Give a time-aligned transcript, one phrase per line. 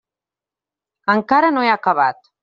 [1.15, 2.31] Encara no he acabat.